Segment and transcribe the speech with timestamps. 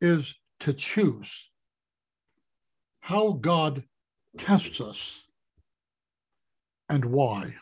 [0.00, 1.50] is to choose.
[3.00, 3.84] How God
[4.38, 5.22] tests us
[6.88, 7.54] and why.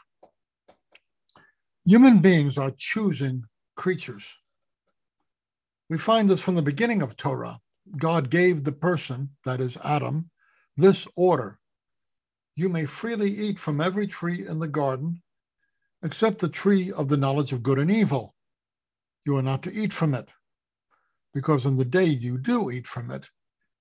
[1.84, 3.44] Human beings are choosing
[3.76, 4.26] creatures.
[5.88, 7.60] We find this from the beginning of Torah.
[7.96, 10.30] God gave the person, that is Adam,
[10.76, 11.58] this order
[12.56, 15.22] You may freely eat from every tree in the garden,
[16.02, 18.34] except the tree of the knowledge of good and evil.
[19.24, 20.32] You are not to eat from it,
[21.38, 23.30] because on the day you do eat from it,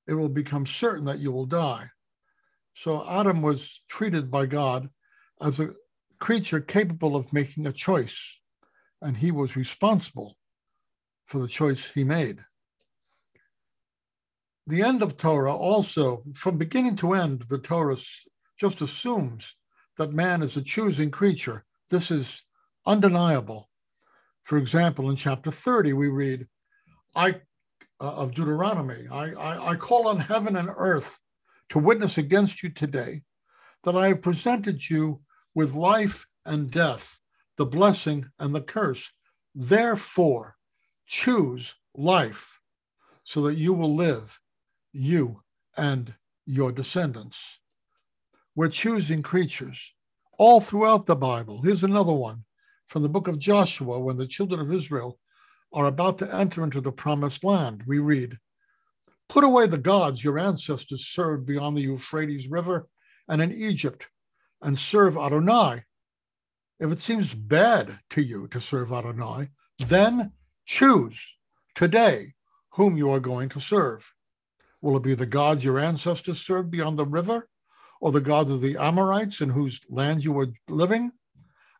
[0.05, 1.89] it will become certain that you will die.
[2.75, 4.87] So Adam was treated by God
[5.41, 5.73] as a
[6.19, 8.37] creature capable of making a choice,
[9.01, 10.37] and he was responsible
[11.25, 12.37] for the choice he made.
[14.67, 17.97] The end of Torah also, from beginning to end, the Torah
[18.59, 19.55] just assumes
[19.97, 21.65] that man is a choosing creature.
[21.89, 22.43] This is
[22.85, 23.67] undeniable.
[24.43, 26.47] For example, in chapter 30, we read,
[27.15, 27.41] I
[27.99, 31.19] uh, of Deuteronomy, I, I, I call on heaven and earth
[31.69, 33.23] to witness against you today
[33.83, 35.21] that I have presented you
[35.55, 37.17] with life and death,
[37.57, 39.11] the blessing and the curse.
[39.55, 40.55] Therefore,
[41.05, 42.59] choose life
[43.23, 44.39] so that you will live,
[44.93, 45.41] you
[45.75, 46.13] and
[46.45, 47.59] your descendants.
[48.55, 49.93] We're choosing creatures
[50.37, 51.61] all throughout the Bible.
[51.61, 52.43] Here's another one
[52.87, 55.19] from the book of Joshua when the children of Israel
[55.73, 57.83] are about to enter into the promised land.
[57.85, 58.37] We read,
[59.29, 62.87] Put away the gods your ancestors served beyond the Euphrates River
[63.27, 64.09] and in Egypt
[64.61, 65.83] and serve Adonai.
[66.79, 70.31] If it seems bad to you to serve Adonai, then
[70.65, 71.35] choose
[71.75, 72.33] today
[72.71, 74.13] whom you are going to serve.
[74.81, 77.49] Will it be the gods your ancestors served beyond the river,
[77.99, 81.11] or the gods of the Amorites in whose land you were living?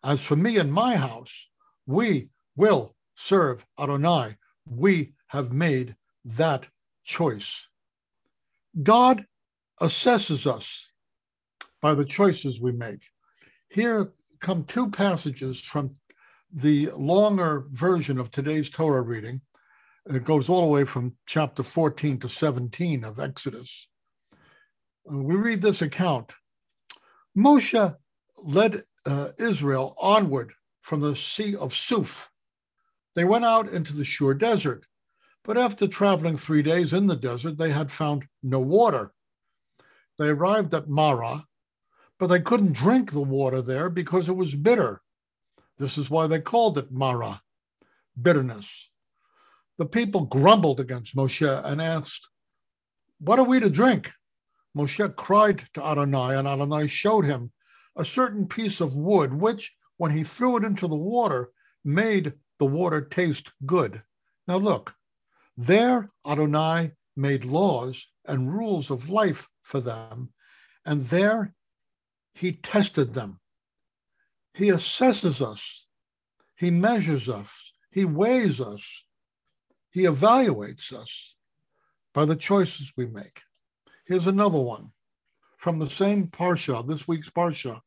[0.03, 1.47] As for me and my house,
[1.85, 4.37] we will serve Adonai.
[4.65, 6.69] We have made that
[7.03, 7.67] choice.
[8.81, 9.25] God
[9.81, 10.91] assesses us
[11.81, 13.01] by the choices we make.
[13.69, 15.95] Here come two passages from
[16.53, 19.41] the longer version of today's Torah reading.
[20.05, 23.89] It goes all the way from chapter 14 to 17 of Exodus.
[25.11, 26.33] Uh, we read this account
[27.37, 27.95] Moshe
[28.37, 32.31] led uh, Israel onward from the Sea of Suf.
[33.17, 34.85] They went out into the Shur Desert,
[35.43, 39.11] but after traveling three days in the desert, they had found no water.
[40.19, 41.47] They arrived at Marah,
[42.19, 45.01] but they couldn't drink the water there because it was bitter.
[45.79, 47.41] This is why they called it Mara,
[48.21, 48.91] bitterness.
[49.79, 52.29] The people grumbled against Moshe and asked,
[53.19, 54.13] What are we to drink?
[54.77, 57.51] Moshe cried to Adonai, and Adonai showed him
[57.95, 61.49] a certain piece of wood, which, when he threw it into the water,
[61.83, 64.01] made the water taste good.
[64.47, 64.95] Now look,
[65.55, 70.33] there Adonai made laws and rules of life for them,
[70.85, 71.53] and there
[72.33, 73.39] he tested them.
[74.53, 75.87] He assesses us.
[76.55, 77.51] He measures us.
[77.91, 79.03] He weighs us.
[79.91, 81.35] He evaluates us
[82.13, 83.41] by the choices we make.
[84.05, 84.91] Here's another one
[85.57, 87.81] from the same Parsha, this week's Parsha.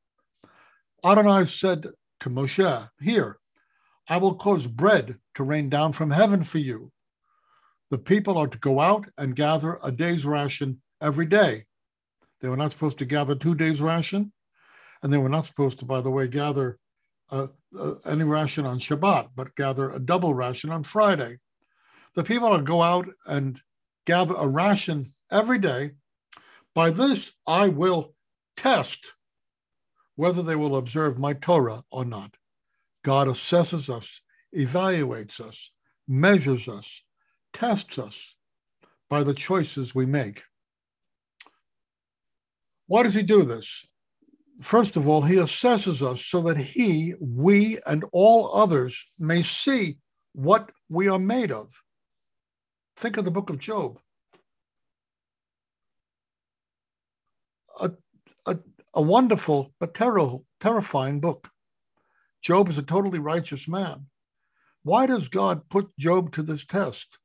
[1.05, 1.89] Adonai said
[2.21, 3.40] to Moshe, Here,
[4.11, 6.91] I will cause bread to rain down from heaven for you.
[7.91, 11.65] The people are to go out and gather a day's ration every day.
[12.41, 14.33] They were not supposed to gather two days' ration
[15.03, 16.79] and they were not supposed to, by the way, gather
[17.31, 17.47] uh,
[17.79, 21.39] uh, any ration on Shabbat, but gather a double ration on Friday.
[22.15, 23.61] The people are to go out and
[24.07, 25.93] gather a ration every day.
[26.75, 28.15] By this, I will
[28.57, 29.13] test
[30.17, 32.35] whether they will observe my Torah or not.
[33.03, 34.21] God assesses us,
[34.57, 35.71] evaluates us,
[36.07, 37.03] measures us,
[37.53, 38.35] tests us
[39.09, 40.43] by the choices we make.
[42.87, 43.87] Why does he do this?
[44.63, 49.99] first of all, he assesses us so that he, we, and all others may see
[50.33, 51.73] what we are made of.
[52.97, 53.99] Think of the book of Job.
[57.81, 57.91] A,
[58.47, 58.59] a,
[58.95, 61.49] a wonderful but ter- terrifying book.
[62.43, 64.07] Job is a totally righteous man.
[64.83, 67.19] Why does God put Job to this test?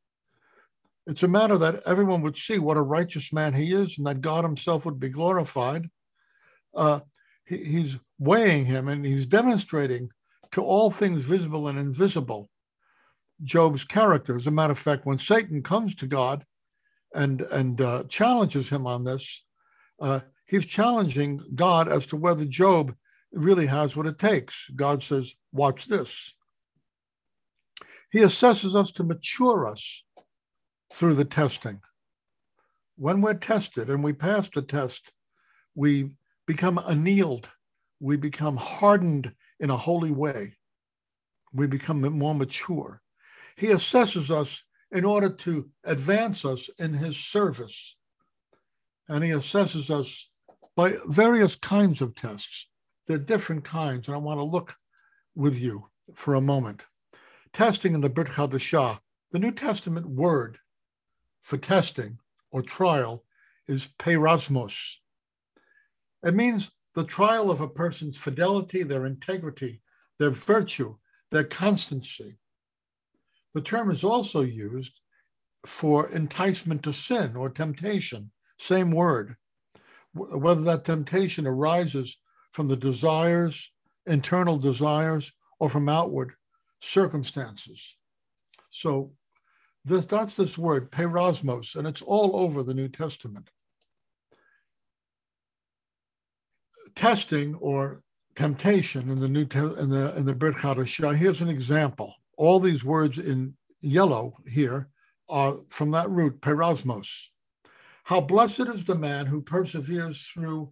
[1.08, 4.22] It's a matter that everyone would see what a righteous man he is and that
[4.22, 5.90] God himself would be glorified.
[6.74, 7.02] Uh,
[7.46, 10.10] he, he's weighing him and he's demonstrating
[10.52, 12.50] to all things visible and invisible
[13.44, 14.36] Job's character.
[14.36, 16.46] As a matter of fact, when Satan comes to God
[17.14, 19.44] and and uh, challenges him on this,
[20.02, 22.96] uh, he's challenging God as to whether Job
[23.31, 24.69] really has what it takes.
[24.75, 26.33] God says, "Watch this."
[28.12, 30.04] He assesses us to mature us
[30.94, 31.81] through the testing.
[32.95, 35.12] When we're tested and we pass the test,
[35.74, 36.12] we
[36.45, 37.50] become annealed,
[38.00, 40.57] we become hardened in a holy way,
[41.51, 43.01] we become more mature.
[43.57, 47.98] He assesses us in order to advance us in his service.
[49.10, 50.30] And he assesses us
[50.75, 52.69] by various kinds of tests.
[53.07, 54.75] There are different kinds, and I want to look
[55.36, 56.86] with you for a moment.
[57.54, 59.00] Testing in the Brit Chadashah,
[59.31, 60.57] the New Testament word
[61.42, 62.18] for testing
[62.52, 63.24] or trial
[63.68, 64.75] is peirasmos.
[66.24, 69.81] It means the trial of a person's fidelity, their integrity,
[70.18, 70.96] their virtue,
[71.31, 72.38] their constancy.
[73.54, 75.00] The term is also used
[75.66, 79.36] for enticement to sin or temptation, same word.
[80.13, 82.18] Whether that temptation arises
[82.56, 83.69] from the desires,
[84.06, 86.31] internal desires, or from outward
[86.80, 87.98] circumstances.
[88.69, 89.12] So
[89.84, 93.50] this, that's this word, peirasmos, and it's all over the New Testament.
[96.96, 98.00] Testing or
[98.36, 99.48] temptation in the New
[99.78, 101.16] in the in the Brit Chadashah.
[101.16, 104.88] Here's an example all these words in yellow here
[105.28, 107.10] are from that root, peirasmos.
[108.06, 110.72] How blessed is the man who perseveres through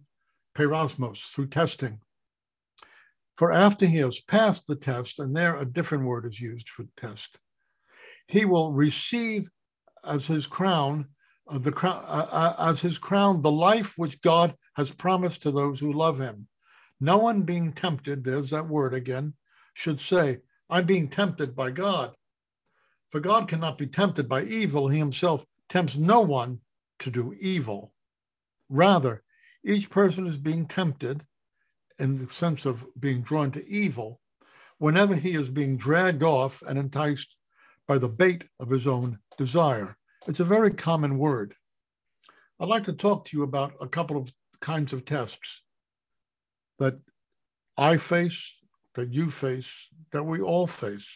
[0.56, 2.00] peirasmos, through testing.
[3.36, 6.84] For after he has passed the test, and there a different word is used for
[6.96, 7.38] test,
[8.28, 9.50] he will receive
[10.04, 11.06] as his crown
[11.48, 15.50] uh, the crown uh, uh, as his crown the life which God has promised to
[15.50, 16.46] those who love him.
[17.00, 19.34] No one being tempted, there's that word again,
[19.74, 20.38] should say,
[20.70, 22.14] I'm being tempted by God.
[23.08, 24.88] For God cannot be tempted by evil.
[24.88, 26.60] He himself tempts no one
[27.00, 27.92] to do evil.
[28.68, 29.22] Rather,
[29.64, 31.24] each person is being tempted
[31.98, 34.20] in the sense of being drawn to evil
[34.78, 37.36] whenever he is being dragged off and enticed
[37.86, 39.96] by the bait of his own desire.
[40.26, 41.54] It's a very common word.
[42.60, 45.62] I'd like to talk to you about a couple of kinds of tests
[46.78, 46.98] that
[47.76, 48.56] I face,
[48.94, 51.08] that you face, that we all face.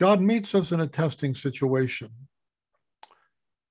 [0.00, 2.10] God meets us in a testing situation.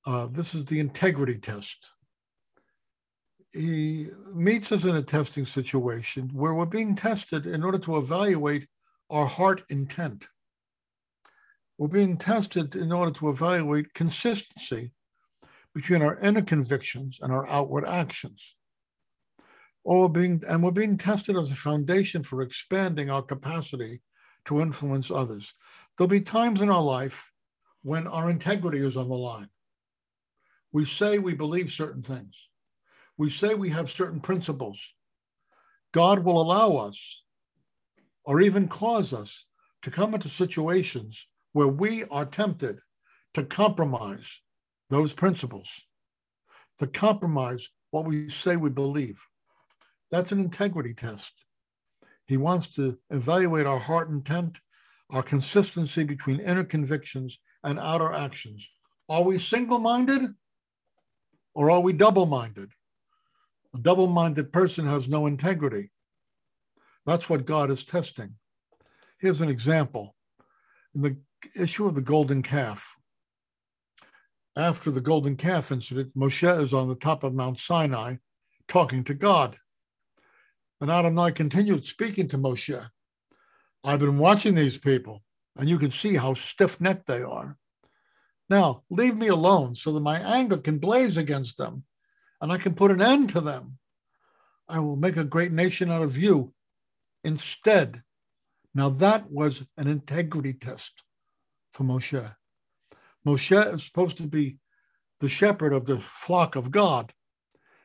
[0.05, 1.92] Uh, this is the integrity test.
[3.53, 8.67] He meets us in a testing situation where we're being tested in order to evaluate
[9.09, 10.27] our heart intent.
[11.77, 14.91] We're being tested in order to evaluate consistency
[15.75, 18.55] between our inner convictions and our outward actions
[19.83, 24.01] or being and we're being tested as a foundation for expanding our capacity
[24.45, 25.53] to influence others.
[25.97, 27.31] There'll be times in our life
[27.81, 29.49] when our integrity is on the line.
[30.71, 32.47] We say we believe certain things.
[33.17, 34.79] We say we have certain principles.
[35.91, 37.23] God will allow us
[38.25, 39.45] or even cause us
[39.83, 42.79] to come into situations where we are tempted
[43.33, 44.41] to compromise
[44.89, 45.69] those principles,
[46.79, 49.21] to compromise what we say we believe.
[50.09, 51.31] That's an integrity test.
[52.25, 54.57] He wants to evaluate our heart intent,
[55.09, 58.67] our consistency between inner convictions and outer actions.
[59.09, 60.33] Are we single minded
[61.53, 62.71] or are we double minded?
[63.75, 65.91] A double minded person has no integrity.
[67.05, 68.35] That's what God is testing.
[69.19, 70.15] Here's an example.
[70.95, 71.17] In the
[71.59, 72.95] issue of the golden calf,
[74.55, 78.17] after the golden calf incident, Moshe is on the top of Mount Sinai
[78.67, 79.57] talking to God.
[80.79, 82.89] And Adonai continued speaking to Moshe.
[83.83, 85.23] I've been watching these people,
[85.57, 87.57] and you can see how stiff necked they are.
[88.49, 91.83] Now, leave me alone so that my anger can blaze against them
[92.43, 93.77] and I can put an end to them.
[94.67, 96.53] I will make a great nation out of you
[97.23, 98.03] instead.
[98.75, 101.03] Now, that was an integrity test
[101.71, 102.35] for Moshe.
[103.25, 104.57] Moshe is supposed to be
[105.21, 107.13] the shepherd of the flock of God.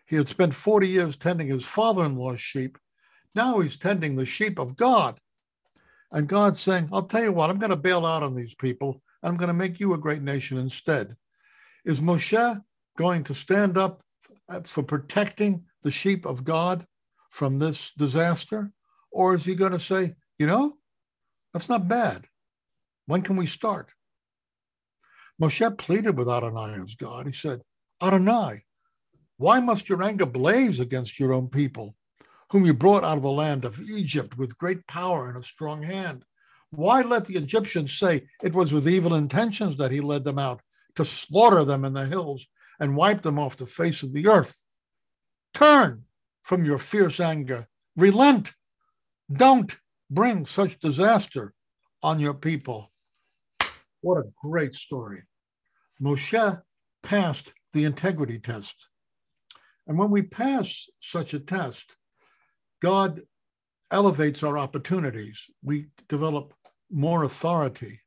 [0.07, 2.79] He had spent 40 years tending his father in law's sheep,
[3.37, 5.21] now he's tending the sheep of God.
[6.11, 9.01] And God's saying, I'll tell you what, I'm going to bail out on these people.
[9.23, 11.15] I'm going to make you a great nation instead.
[11.85, 12.61] Is Moshe
[12.97, 14.03] going to stand up
[14.49, 16.87] Uh, for protecting the sheep of God
[17.31, 18.73] from this disaster?
[19.11, 20.75] Or is he going to say, you know,
[21.53, 22.27] that's not bad.
[23.07, 23.91] When can we start?
[25.41, 27.27] Moshe pleaded with Adonai God.
[27.27, 27.61] He said,
[28.03, 28.65] Adonai,
[29.37, 31.95] why must your anger blaze against your own people?
[32.51, 35.83] whom you brought out of the land of Egypt with great power and a strong
[35.83, 36.25] hand.
[36.71, 40.61] Why let the Egyptians say it was with evil intentions that he led them out
[40.97, 42.47] to slaughter them in the hills
[42.81, 44.65] and wipe them off the face of the earth?
[45.55, 46.05] Turn
[46.43, 48.55] from your fierce anger, relent.
[49.33, 49.77] Don't
[50.11, 51.53] bring such disaster
[52.03, 52.91] on your people.
[54.01, 55.23] What a great story.
[56.01, 56.63] Moshe
[57.03, 58.89] passed the integrity test.
[59.87, 61.97] And when we pass such a test,
[62.81, 63.23] God
[63.91, 65.51] elevates our opportunities.
[65.63, 66.55] We develop
[66.91, 68.01] more authority.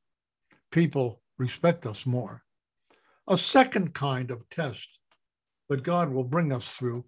[0.72, 2.44] People respect us more.
[3.32, 5.00] A second kind of test
[5.70, 7.06] that God will bring us through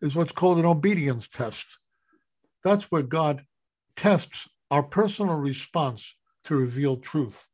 [0.00, 1.66] is what's called an obedience test.
[2.62, 3.44] That's where God
[3.96, 6.14] tests our personal response
[6.44, 7.48] to reveal truth.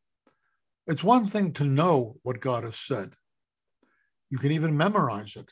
[0.87, 3.15] It's one thing to know what God has said,
[4.29, 5.51] you can even memorize it.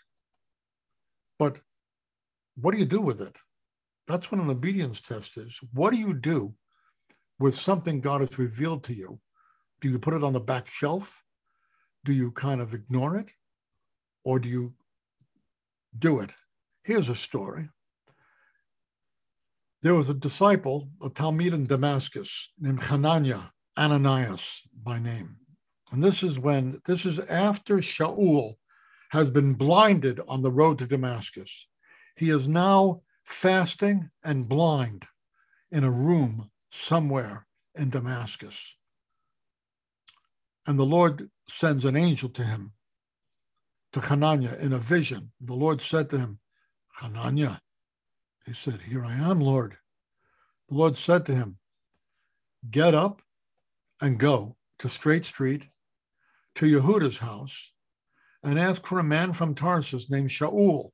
[1.38, 1.60] But
[2.60, 3.37] what do you do with it?
[4.08, 5.58] That's what an obedience test is.
[5.72, 6.52] What do you do
[7.38, 9.20] with something God has revealed to you?
[9.80, 11.22] Do you put it on the back shelf?
[12.05, 13.33] Do you kind of ignore it?
[14.25, 14.75] Or do you
[15.99, 16.31] do it?
[16.85, 17.69] Here's a story.
[19.83, 25.37] There was a disciple, a Talmid in Damascus named Hananiah, Ananias by name.
[25.93, 28.55] And this is when, this is after Shaul
[29.11, 31.69] has been blinded on the road to Damascus.
[32.17, 35.05] He is now fasting and blind
[35.71, 38.76] in a room somewhere in Damascus.
[40.68, 42.72] And the Lord sends an angel to him,
[43.94, 45.32] to Hananiah, in a vision.
[45.40, 46.40] The Lord said to him,
[47.00, 47.56] Hananiah,
[48.44, 49.78] he said, Here I am, Lord.
[50.68, 51.56] The Lord said to him,
[52.70, 53.22] Get up
[54.02, 55.68] and go to Straight Street
[56.56, 57.72] to Yehuda's house
[58.42, 60.90] and ask for a man from Tarsus named Shaul,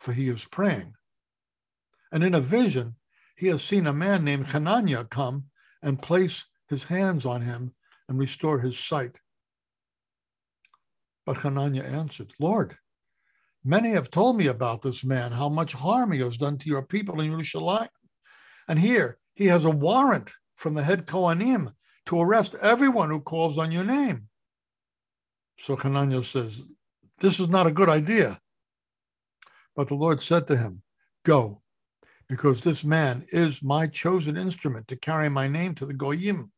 [0.00, 0.94] for he is praying.
[2.10, 2.96] And in a vision,
[3.36, 5.44] he has seen a man named Hananiah come
[5.80, 7.72] and place his hands on him
[8.08, 9.16] and restore his sight.
[11.24, 12.76] But Hananiah answered, Lord,
[13.64, 16.82] many have told me about this man, how much harm he has done to your
[16.82, 17.88] people in Jerusalem.
[18.68, 21.72] And here he has a warrant from the head Kohanim
[22.06, 24.28] to arrest everyone who calls on your name.
[25.58, 26.60] So Hananiah says,
[27.20, 28.40] This is not a good idea.
[29.76, 30.82] But the Lord said to him,
[31.24, 31.62] Go,
[32.28, 36.50] because this man is my chosen instrument to carry my name to the Goyim,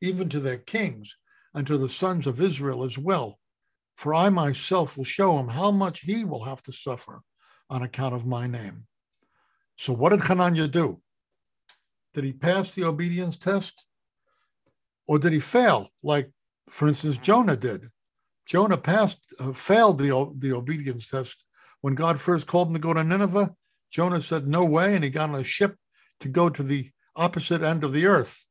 [0.00, 1.16] even to their kings,
[1.54, 3.38] and to the sons of Israel as well.
[3.96, 7.22] For I myself will show him how much he will have to suffer
[7.68, 8.86] on account of my name.
[9.76, 11.00] So, what did Hananiah do?
[12.14, 13.84] Did he pass the obedience test?
[15.06, 16.30] Or did he fail, like,
[16.68, 17.88] for instance, Jonah did?
[18.46, 21.36] Jonah passed, uh, failed the, the obedience test
[21.80, 23.54] when God first called him to go to Nineveh
[23.90, 24.94] Jonah said, No way.
[24.94, 25.76] And he got on a ship
[26.20, 28.42] to go to the opposite end of the earth.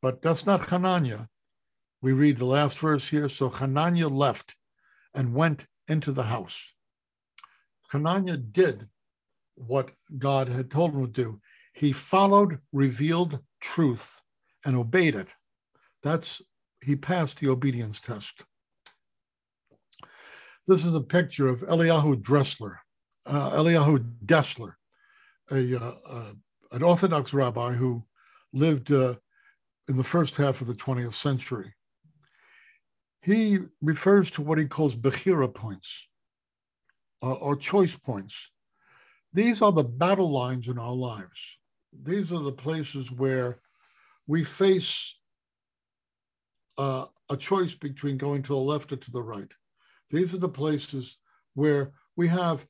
[0.00, 1.26] But that's not Hananiah.
[2.00, 3.28] We read the last verse here.
[3.28, 4.54] So Hananiah left
[5.14, 6.56] and went into the house.
[7.92, 8.88] Hananiah did
[9.54, 11.40] what God had told him to do.
[11.74, 14.20] He followed revealed truth
[14.64, 15.34] and obeyed it.
[16.02, 16.42] That's
[16.84, 18.44] he passed the obedience test.
[20.66, 22.78] This is a picture of Eliyahu Dressler
[23.28, 24.74] uh, Eliyahu Dessler,
[25.50, 26.32] a, uh, uh,
[26.72, 28.04] an Orthodox rabbi who
[28.52, 29.14] lived uh,
[29.88, 31.74] in the first half of the 20th century.
[33.22, 36.08] He refers to what he calls Bechira points
[37.22, 38.50] uh, or choice points.
[39.32, 41.58] These are the battle lines in our lives.
[42.02, 43.60] These are the places where
[44.26, 45.16] we face
[46.76, 49.52] uh, a choice between going to the left or to the right.
[50.10, 51.18] These are the places
[51.54, 52.64] where we have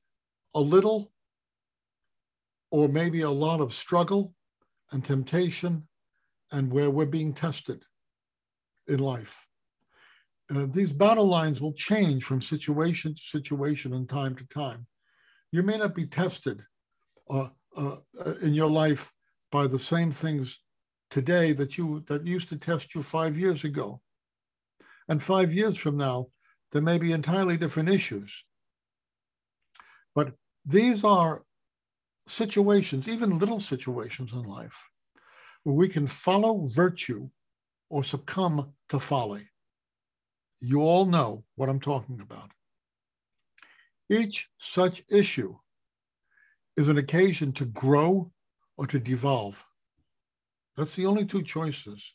[0.55, 1.13] a little
[2.71, 4.35] or maybe a lot of struggle
[4.91, 5.87] and temptation
[6.53, 7.85] and where we're being tested
[8.87, 9.47] in life.
[10.55, 14.87] Uh, these battle lines will change from situation to situation and time to time.
[15.53, 16.63] You may not be tested
[17.29, 17.97] uh, uh,
[18.43, 19.13] in your life
[19.53, 20.59] by the same things
[21.11, 24.01] today that you that used to test you five years ago.
[25.09, 26.27] And five years from now,
[26.73, 28.45] there may be entirely different issues.
[30.15, 30.33] But
[30.67, 31.43] these are
[32.27, 34.91] situations, even little situations in life,
[35.69, 37.29] where we can follow virtue
[37.91, 39.47] or succumb to folly.
[40.61, 42.53] You all know what I'm talking about.
[44.09, 45.55] Each such issue
[46.79, 48.33] is an occasion to grow
[48.79, 49.63] or to devolve.
[50.79, 52.15] That's the only two choices.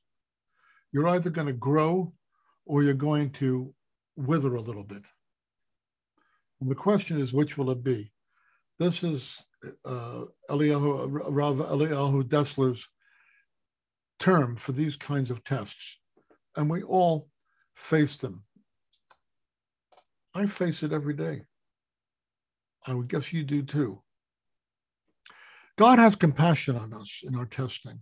[0.91, 2.11] You're either going to grow
[2.65, 3.71] or you're going to
[4.15, 5.03] wither a little bit.
[6.59, 8.11] And the question is, which will it be?
[8.79, 9.37] This is
[9.85, 12.87] uh, Eliyahu, Rav Eliyahu Dessler's
[14.19, 15.99] term for these kinds of tests.
[16.55, 17.29] And we all
[17.75, 18.43] face them.
[20.35, 21.43] I face it every day.
[22.85, 24.01] I would guess you do too.
[25.77, 27.99] God has compassion on us in our testing.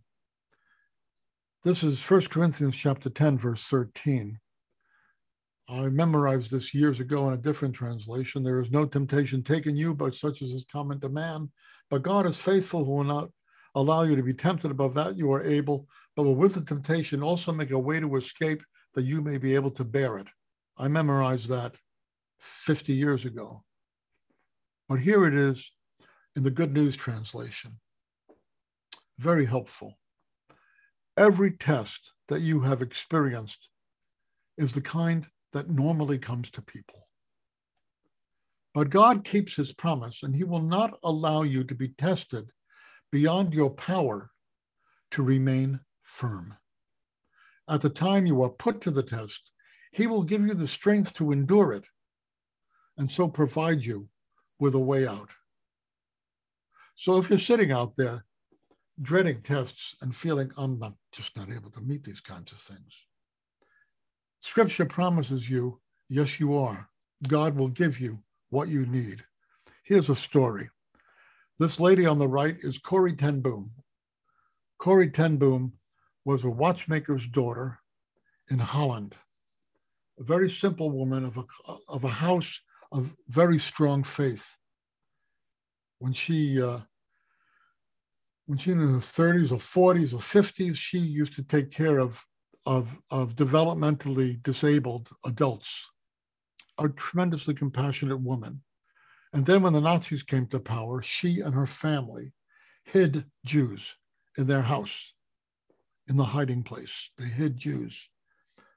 [1.63, 4.39] This is 1 Corinthians chapter 10, verse 13.
[5.70, 8.44] I memorized this years ago in a different translation.
[8.44, 11.50] There is no temptation taken you, but such as is common to man.
[11.89, 13.30] But God is faithful, who will not
[13.75, 17.24] allow you to be tempted above that you are able, but will with the temptation
[17.24, 18.63] also make a way to escape
[18.94, 20.28] that you may be able to bear it.
[20.78, 21.75] I memorized that
[22.40, 23.63] 50 years ago.
[24.90, 25.72] But here it is
[26.36, 27.80] in the Good News Translation.
[29.20, 29.98] Very helpful.
[31.16, 33.70] Every test that you have experienced
[34.58, 37.08] is the kind that normally comes to people.
[38.74, 42.50] But God keeps his promise, and he will not allow you to be tested
[43.12, 44.32] beyond your power
[45.12, 46.56] to remain firm.
[47.70, 49.51] At the time you are put to the test,
[49.91, 51.86] he will give you the strength to endure it
[52.98, 54.08] and so provide you
[54.60, 55.30] with a way out.
[56.96, 58.25] So if you're sitting out there
[59.01, 62.94] dreading tests and feeling I'm not just not able to meet these kinds of things,
[64.39, 66.89] Scripture promises you, yes, you are.
[67.27, 69.24] God will give you what you need.
[69.84, 70.70] Here's a story.
[71.62, 73.70] This lady on the right is Corrie ten Boom.
[74.80, 75.74] Corrie ten Boom
[76.25, 77.77] was a watchmaker's daughter
[78.50, 79.13] in Holland,
[80.20, 81.44] a very simple woman of a,
[81.88, 82.60] of a house
[82.91, 84.58] of very strong faith.
[86.00, 86.80] When she uh,
[88.48, 89.58] when she was in her 30s or
[89.94, 92.25] 40s or 50s, she used to take care of
[92.65, 95.91] of, of developmentally disabled adults,
[96.80, 98.63] a tremendously compassionate woman.
[99.33, 102.33] And then when the Nazis came to power, she and her family
[102.83, 103.95] hid Jews
[104.38, 105.13] in their house,
[106.07, 107.11] in the hiding place.
[107.17, 108.09] They hid Jews.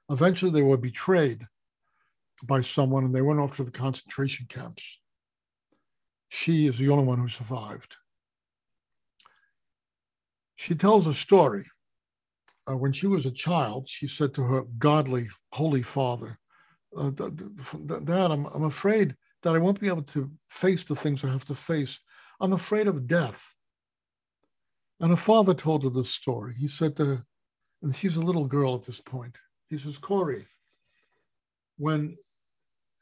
[0.09, 1.45] Eventually, they were betrayed
[2.43, 4.83] by someone and they went off to the concentration camps.
[6.29, 7.97] She is the only one who survived.
[10.55, 11.65] She tells a story
[12.69, 16.39] uh, when she was a child, she said to her godly, holy father,
[16.97, 19.15] uh, Dad, I'm, I'm afraid
[19.45, 21.99] that I won't be able to face the things I have to face.
[22.41, 23.53] I'm afraid of death.
[24.99, 26.55] And her father told her this story.
[26.57, 27.25] He said to her,
[27.83, 29.37] and she's a little girl at this point.
[29.69, 30.47] He says, Corrie,
[31.77, 32.15] when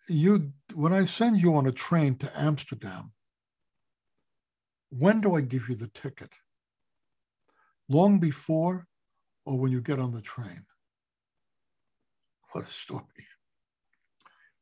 [0.10, 3.14] you when I send you on a train to Amsterdam,
[4.90, 6.34] when do I give you the ticket?
[7.88, 8.86] Long before
[9.46, 10.66] or when you get on the train.
[12.52, 13.06] What a story.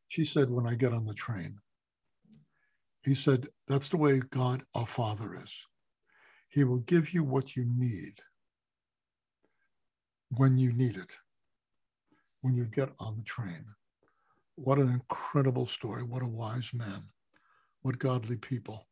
[0.09, 1.57] She said, When I get on the train.
[3.03, 5.65] He said, That's the way God, our Father, is.
[6.49, 8.13] He will give you what you need
[10.29, 11.17] when you need it,
[12.41, 13.65] when you get on the train.
[14.55, 16.03] What an incredible story.
[16.03, 17.03] What a wise man.
[17.81, 18.87] What godly people.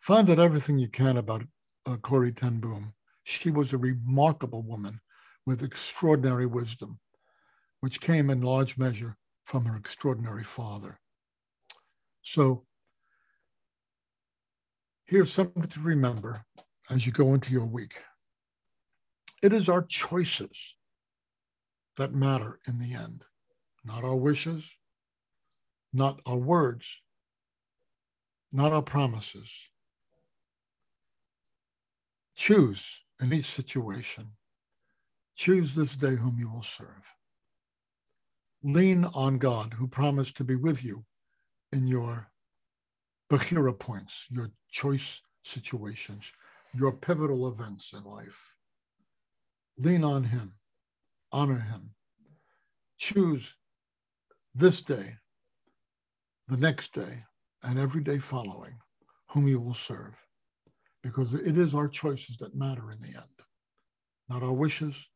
[0.00, 1.44] Find out everything you can about
[1.86, 2.92] uh, Corrie ten Boom.
[3.24, 5.00] She was a remarkable woman
[5.46, 6.98] with extraordinary wisdom,
[7.80, 10.98] which came in large measure from her extraordinary father.
[12.22, 12.64] So
[15.04, 16.44] here's something to remember
[16.90, 18.00] as you go into your week.
[19.42, 20.74] It is our choices
[21.96, 23.24] that matter in the end,
[23.84, 24.68] not our wishes,
[25.92, 26.88] not our words,
[28.52, 29.50] not our promises.
[32.34, 32.84] Choose
[33.20, 34.28] in each situation.
[35.36, 37.04] Choose this day whom you will serve.
[38.62, 41.04] Lean on God, who promised to be with you
[41.72, 42.31] in your
[43.32, 46.30] Bechira points, your choice situations,
[46.74, 48.56] your pivotal events in life.
[49.78, 50.52] Lean on Him,
[51.32, 51.94] honor Him.
[52.98, 53.54] Choose
[54.54, 55.16] this day,
[56.48, 57.24] the next day,
[57.62, 58.74] and every day following
[59.28, 60.14] whom you will serve
[61.02, 63.38] because it is our choices that matter in the end,
[64.28, 65.08] not our wishes,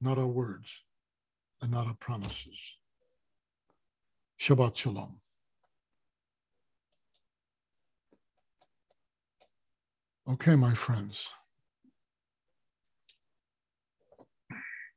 [0.00, 0.82] not our words,
[1.60, 2.58] and not our promises.
[4.40, 5.20] Shabbat Shalom.
[10.32, 11.28] Okay, my friends.